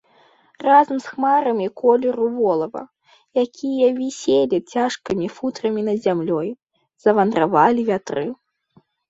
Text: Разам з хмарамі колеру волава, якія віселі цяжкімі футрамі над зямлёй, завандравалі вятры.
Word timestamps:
Разам 0.67 0.97
з 1.01 1.09
хмарамі 1.09 1.67
колеру 1.81 2.25
волава, 2.37 2.81
якія 3.43 3.87
віселі 3.99 4.57
цяжкімі 4.73 5.27
футрамі 5.37 5.81
над 5.91 5.99
зямлёй, 6.09 6.49
завандравалі 7.07 7.81
вятры. 7.93 8.27